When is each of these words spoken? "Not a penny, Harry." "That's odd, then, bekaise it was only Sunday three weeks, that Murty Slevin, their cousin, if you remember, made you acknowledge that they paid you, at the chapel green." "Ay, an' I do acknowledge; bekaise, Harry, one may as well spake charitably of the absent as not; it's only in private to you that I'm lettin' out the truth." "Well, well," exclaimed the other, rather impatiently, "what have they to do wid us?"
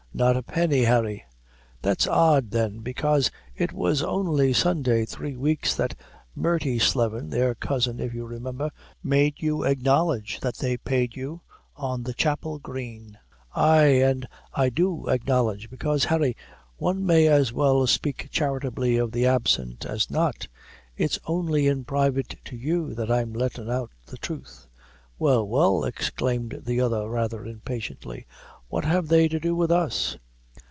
"Not 0.13 0.35
a 0.35 0.43
penny, 0.43 0.81
Harry." 0.83 1.23
"That's 1.81 2.05
odd, 2.05 2.51
then, 2.51 2.79
bekaise 2.79 3.31
it 3.55 3.71
was 3.71 4.03
only 4.03 4.51
Sunday 4.51 5.05
three 5.05 5.37
weeks, 5.37 5.73
that 5.77 5.95
Murty 6.35 6.79
Slevin, 6.79 7.29
their 7.29 7.55
cousin, 7.55 8.01
if 8.01 8.13
you 8.13 8.25
remember, 8.25 8.71
made 9.01 9.35
you 9.37 9.63
acknowledge 9.63 10.41
that 10.41 10.57
they 10.57 10.75
paid 10.75 11.15
you, 11.15 11.39
at 11.81 12.03
the 12.03 12.13
chapel 12.13 12.59
green." 12.59 13.19
"Ay, 13.55 14.03
an' 14.03 14.27
I 14.53 14.69
do 14.69 15.07
acknowledge; 15.07 15.69
bekaise, 15.69 16.03
Harry, 16.03 16.35
one 16.75 17.05
may 17.05 17.27
as 17.27 17.53
well 17.53 17.87
spake 17.87 18.27
charitably 18.31 18.97
of 18.97 19.13
the 19.13 19.25
absent 19.25 19.85
as 19.85 20.09
not; 20.11 20.49
it's 20.97 21.19
only 21.25 21.67
in 21.67 21.85
private 21.85 22.35
to 22.45 22.57
you 22.57 22.93
that 22.95 23.09
I'm 23.09 23.31
lettin' 23.31 23.69
out 23.71 23.91
the 24.07 24.17
truth." 24.17 24.67
"Well, 25.17 25.47
well," 25.47 25.85
exclaimed 25.85 26.63
the 26.65 26.81
other, 26.81 27.07
rather 27.09 27.45
impatiently, 27.45 28.27
"what 28.69 28.85
have 28.85 29.09
they 29.09 29.27
to 29.27 29.37
do 29.37 29.53
wid 29.53 29.69
us?" 29.69 30.15